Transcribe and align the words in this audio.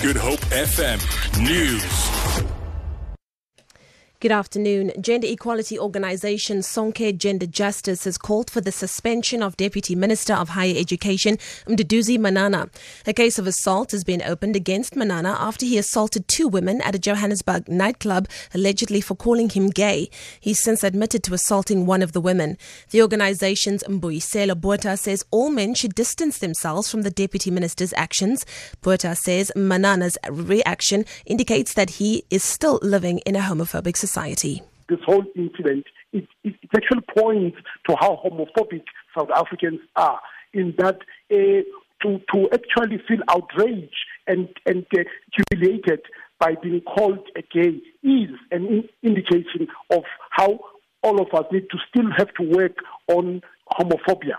Good 0.00 0.16
Hope 0.16 0.40
FM 0.50 0.98
News. 1.40 2.49
Good 4.20 4.32
afternoon. 4.32 4.92
Gender 5.00 5.28
equality 5.28 5.78
organisation 5.78 6.58
Sonke 6.58 7.16
Gender 7.16 7.46
Justice 7.46 8.04
has 8.04 8.18
called 8.18 8.50
for 8.50 8.60
the 8.60 8.70
suspension 8.70 9.42
of 9.42 9.56
Deputy 9.56 9.94
Minister 9.94 10.34
of 10.34 10.50
Higher 10.50 10.74
Education 10.76 11.38
Mduduzi 11.66 12.18
Manana. 12.18 12.68
A 13.06 13.14
case 13.14 13.38
of 13.38 13.46
assault 13.46 13.92
has 13.92 14.04
been 14.04 14.20
opened 14.20 14.56
against 14.56 14.94
Manana 14.94 15.38
after 15.40 15.64
he 15.64 15.78
assaulted 15.78 16.28
two 16.28 16.48
women 16.48 16.82
at 16.82 16.94
a 16.94 16.98
Johannesburg 16.98 17.66
nightclub, 17.66 18.28
allegedly 18.52 19.00
for 19.00 19.14
calling 19.14 19.48
him 19.48 19.70
gay. 19.70 20.10
He's 20.38 20.62
since 20.62 20.84
admitted 20.84 21.24
to 21.24 21.32
assaulting 21.32 21.86
one 21.86 22.02
of 22.02 22.12
the 22.12 22.20
women. 22.20 22.58
The 22.90 23.00
organisation's 23.00 23.84
Mbuyiselo 23.84 24.60
Botha 24.60 24.98
says 24.98 25.24
all 25.30 25.48
men 25.48 25.72
should 25.72 25.94
distance 25.94 26.36
themselves 26.36 26.90
from 26.90 27.04
the 27.04 27.10
Deputy 27.10 27.50
Minister's 27.50 27.94
actions. 27.94 28.44
Botha 28.82 29.16
says 29.16 29.50
Manana's 29.56 30.18
reaction 30.28 31.06
indicates 31.24 31.72
that 31.72 31.88
he 31.92 32.24
is 32.28 32.44
still 32.44 32.78
living 32.82 33.20
in 33.20 33.34
a 33.34 33.40
homophobic 33.40 33.96
society 33.96 34.09
society. 34.10 34.62
This 34.88 34.98
whole 35.06 35.24
incident, 35.36 35.84
it, 36.12 36.26
it, 36.42 36.54
it 36.62 36.70
actually 36.74 37.04
points 37.16 37.58
to 37.88 37.96
how 38.00 38.20
homophobic 38.24 38.82
South 39.16 39.30
Africans 39.34 39.80
are 39.94 40.20
in 40.52 40.74
that 40.78 40.98
uh, 41.32 41.62
to, 42.02 42.20
to 42.32 42.48
actually 42.52 42.98
feel 43.06 43.20
outraged 43.28 43.94
and, 44.26 44.48
and 44.66 44.84
uh, 44.98 45.02
humiliated 45.50 46.00
by 46.38 46.54
being 46.62 46.80
called 46.80 47.24
a 47.36 47.42
gay 47.42 47.76
is 48.02 48.30
an 48.50 48.66
in- 48.66 48.88
indication 49.02 49.68
of 49.90 50.02
how 50.30 50.58
all 51.02 51.20
of 51.20 51.28
us 51.34 51.44
need 51.52 51.66
to 51.70 51.78
still 51.88 52.10
have 52.16 52.32
to 52.34 52.42
work 52.42 52.76
on 53.08 53.42
homophobia. 53.78 54.36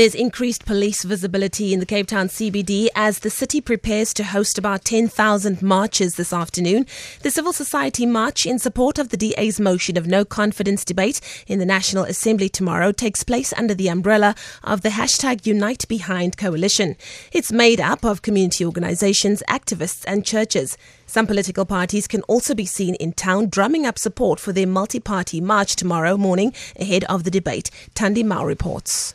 There's 0.00 0.14
increased 0.14 0.64
police 0.64 1.04
visibility 1.04 1.74
in 1.74 1.80
the 1.80 1.84
Cape 1.84 2.06
Town 2.06 2.28
CBD 2.28 2.88
as 2.94 3.18
the 3.18 3.28
city 3.28 3.60
prepares 3.60 4.14
to 4.14 4.24
host 4.24 4.56
about 4.56 4.82
10,000 4.82 5.60
marches 5.60 6.14
this 6.14 6.32
afternoon. 6.32 6.86
The 7.20 7.30
civil 7.30 7.52
society 7.52 8.06
march 8.06 8.46
in 8.46 8.58
support 8.58 8.98
of 8.98 9.10
the 9.10 9.18
DA's 9.18 9.60
motion 9.60 9.98
of 9.98 10.06
no 10.06 10.24
confidence 10.24 10.86
debate 10.86 11.20
in 11.46 11.58
the 11.58 11.66
National 11.66 12.04
Assembly 12.04 12.48
tomorrow 12.48 12.92
takes 12.92 13.22
place 13.22 13.52
under 13.52 13.74
the 13.74 13.88
umbrella 13.88 14.34
of 14.64 14.80
the 14.80 14.88
hashtag 14.88 15.44
Unite 15.44 15.86
Behind 15.86 16.34
Coalition. 16.38 16.96
It's 17.30 17.52
made 17.52 17.78
up 17.78 18.02
of 18.02 18.22
community 18.22 18.64
organizations, 18.64 19.42
activists, 19.50 20.06
and 20.08 20.24
churches. 20.24 20.78
Some 21.04 21.26
political 21.26 21.66
parties 21.66 22.08
can 22.08 22.22
also 22.22 22.54
be 22.54 22.64
seen 22.64 22.94
in 22.94 23.12
town 23.12 23.50
drumming 23.50 23.84
up 23.84 23.98
support 23.98 24.40
for 24.40 24.54
their 24.54 24.66
multi 24.66 24.98
party 24.98 25.42
march 25.42 25.76
tomorrow 25.76 26.16
morning 26.16 26.54
ahead 26.80 27.04
of 27.10 27.24
the 27.24 27.30
debate. 27.30 27.70
Tandy 27.92 28.22
Mao 28.22 28.46
reports. 28.46 29.14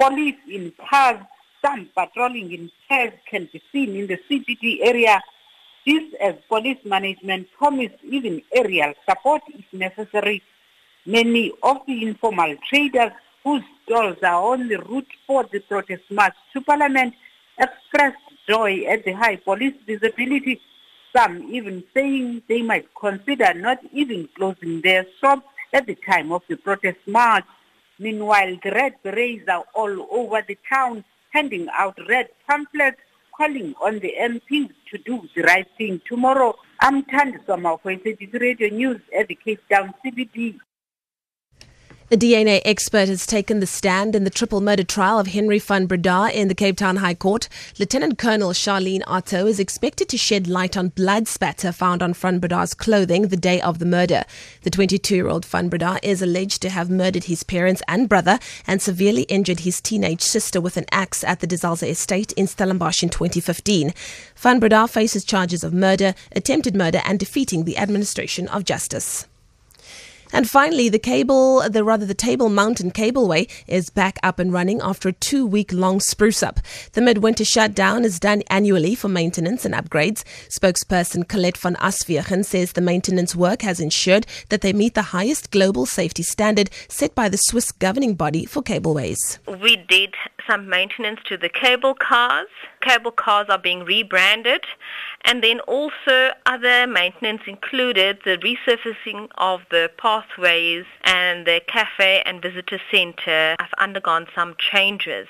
Police 0.00 0.36
in 0.48 0.72
cars, 0.90 1.20
some 1.64 1.88
patrolling 1.96 2.52
in 2.52 2.70
cars 2.88 3.12
can 3.30 3.48
be 3.52 3.62
seen 3.72 3.94
in 3.96 4.06
the 4.06 4.18
CBD 4.28 4.80
area. 4.82 5.20
This 5.86 6.02
as 6.20 6.34
police 6.48 6.78
management 6.84 7.48
promised 7.56 7.96
even 8.02 8.42
aerial 8.52 8.94
support 9.08 9.42
if 9.48 9.64
necessary. 9.72 10.42
Many 11.06 11.52
of 11.62 11.78
the 11.86 12.02
informal 12.02 12.56
traders 12.68 13.12
whose 13.44 13.62
stalls 13.84 14.16
are 14.22 14.52
on 14.52 14.68
the 14.68 14.76
route 14.76 15.06
for 15.26 15.44
the 15.52 15.60
protest 15.60 16.02
march 16.10 16.34
to 16.54 16.60
Parliament 16.62 17.14
expressed 17.58 18.16
joy 18.48 18.84
at 18.88 19.04
the 19.04 19.12
high 19.12 19.36
police 19.36 19.74
visibility. 19.86 20.60
Some 21.14 21.44
even 21.52 21.84
saying 21.94 22.42
they 22.48 22.62
might 22.62 22.88
consider 22.98 23.54
not 23.54 23.78
even 23.92 24.28
closing 24.36 24.80
their 24.80 25.06
shops 25.20 25.46
at 25.72 25.86
the 25.86 25.94
time 25.94 26.32
of 26.32 26.42
the 26.48 26.56
protest 26.56 26.98
march. 27.06 27.44
Meanwhile, 27.98 28.58
the 28.62 28.70
red 28.70 28.94
berets 29.02 29.48
are 29.48 29.64
all 29.74 30.06
over 30.10 30.42
the 30.46 30.58
town 30.68 31.04
handing 31.32 31.68
out 31.72 31.98
red 32.08 32.28
pamphlets 32.48 33.00
calling 33.36 33.74
on 33.82 33.98
the 33.98 34.14
MPs 34.20 34.70
to 34.90 34.98
do 34.98 35.28
the 35.34 35.42
right 35.42 35.66
thing. 35.76 36.00
Tomorrow, 36.08 36.56
I'm 36.80 37.02
Tandi 37.04 37.44
Soma 37.46 37.76
for 37.82 37.92
SABC 37.92 38.40
Radio 38.40 38.68
News 38.68 39.00
at 39.18 39.28
the 39.28 39.34
Cape 39.34 39.60
Town 39.68 39.92
CBD. 40.04 40.58
A 42.14 42.16
DNA 42.16 42.62
expert 42.64 43.08
has 43.08 43.26
taken 43.26 43.58
the 43.58 43.66
stand 43.66 44.14
in 44.14 44.22
the 44.22 44.30
triple 44.30 44.60
murder 44.60 44.84
trial 44.84 45.18
of 45.18 45.26
Henry 45.26 45.58
van 45.58 45.86
Breda 45.86 46.30
in 46.32 46.46
the 46.46 46.54
Cape 46.54 46.76
Town 46.76 46.98
High 46.98 47.16
Court. 47.16 47.48
Lieutenant 47.76 48.18
Colonel 48.18 48.50
Charlene 48.50 49.02
Otto 49.08 49.46
is 49.46 49.58
expected 49.58 50.08
to 50.10 50.16
shed 50.16 50.46
light 50.46 50.76
on 50.76 50.90
blood 50.90 51.26
spatter 51.26 51.72
found 51.72 52.04
on 52.04 52.14
van 52.14 52.38
Breda's 52.38 52.72
clothing 52.72 53.22
the 53.22 53.36
day 53.36 53.60
of 53.60 53.80
the 53.80 53.84
murder. 53.84 54.22
The 54.62 54.70
22-year-old 54.70 55.44
van 55.44 55.68
Breda 55.68 55.98
is 56.04 56.22
alleged 56.22 56.62
to 56.62 56.70
have 56.70 56.88
murdered 56.88 57.24
his 57.24 57.42
parents 57.42 57.82
and 57.88 58.08
brother 58.08 58.38
and 58.64 58.80
severely 58.80 59.22
injured 59.22 59.60
his 59.60 59.80
teenage 59.80 60.22
sister 60.22 60.60
with 60.60 60.76
an 60.76 60.86
axe 60.92 61.24
at 61.24 61.40
the 61.40 61.48
De 61.48 61.56
Zalze 61.56 61.88
estate 61.88 62.30
in 62.34 62.46
Stellenbosch 62.46 63.02
in 63.02 63.08
2015. 63.08 63.92
Van 64.36 64.60
Breda 64.60 64.86
faces 64.86 65.24
charges 65.24 65.64
of 65.64 65.74
murder, 65.74 66.14
attempted 66.30 66.76
murder 66.76 67.02
and 67.04 67.18
defeating 67.18 67.64
the 67.64 67.76
administration 67.76 68.46
of 68.46 68.64
justice. 68.64 69.26
And 70.34 70.50
finally, 70.50 70.88
the 70.88 70.98
cable, 70.98 71.62
the 71.70 71.84
rather 71.84 72.04
the 72.04 72.12
Table 72.12 72.48
Mountain 72.48 72.90
Cableway 72.90 73.48
is 73.68 73.88
back 73.88 74.18
up 74.24 74.40
and 74.40 74.52
running 74.52 74.80
after 74.82 75.08
a 75.08 75.12
two-week 75.12 75.72
long 75.72 76.00
spruce 76.00 76.42
up. 76.42 76.58
The 76.94 77.00
midwinter 77.00 77.44
shutdown 77.44 78.04
is 78.04 78.18
done 78.18 78.42
annually 78.50 78.96
for 78.96 79.06
maintenance 79.06 79.64
and 79.64 79.72
upgrades. 79.72 80.24
Spokesperson 80.48 81.28
Colette 81.28 81.56
van 81.56 81.76
Aswegen 81.76 82.44
says 82.44 82.72
the 82.72 82.80
maintenance 82.80 83.36
work 83.36 83.62
has 83.62 83.78
ensured 83.78 84.26
that 84.48 84.60
they 84.60 84.72
meet 84.72 84.94
the 84.94 85.02
highest 85.02 85.52
global 85.52 85.86
safety 85.86 86.24
standard 86.24 86.68
set 86.88 87.14
by 87.14 87.28
the 87.28 87.36
Swiss 87.36 87.70
governing 87.70 88.16
body 88.16 88.44
for 88.44 88.60
cableways. 88.60 89.38
We 89.62 89.76
did 89.76 90.16
some 90.50 90.68
maintenance 90.68 91.20
to 91.26 91.36
the 91.36 91.48
cable 91.48 91.94
cars. 91.94 92.48
Cable 92.80 93.12
cars 93.12 93.46
are 93.48 93.58
being 93.58 93.84
rebranded 93.84 94.64
and 95.24 95.42
then 95.42 95.60
also 95.60 96.30
other 96.46 96.86
maintenance 96.86 97.42
included 97.46 98.18
the 98.24 98.36
resurfacing 98.38 99.28
of 99.38 99.60
the 99.70 99.90
pathways 100.24 100.84
and 101.04 101.46
the 101.46 101.60
cafe 101.66 102.22
and 102.24 102.42
visitor 102.42 102.80
center 102.90 103.56
have 103.60 103.70
undergone 103.78 104.26
some 104.34 104.54
changes. 104.58 105.26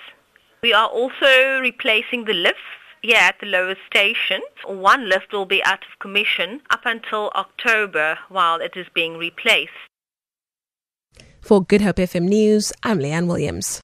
We 0.62 0.72
are 0.72 0.88
also 0.88 1.60
replacing 1.60 2.24
the 2.24 2.32
lifts 2.32 2.60
here 3.02 3.18
at 3.18 3.38
the 3.40 3.46
lower 3.46 3.76
station. 3.86 4.40
One 4.66 5.08
lift 5.08 5.32
will 5.32 5.46
be 5.46 5.62
out 5.64 5.84
of 5.84 5.98
commission 5.98 6.62
up 6.70 6.82
until 6.84 7.30
October 7.34 8.18
while 8.28 8.60
it 8.60 8.72
is 8.76 8.86
being 8.94 9.16
replaced. 9.16 9.72
For 11.40 11.62
Good 11.62 11.82
Hope 11.82 11.96
FM 11.96 12.28
News, 12.28 12.72
I'm 12.82 12.98
Leanne 12.98 13.26
Williams. 13.26 13.82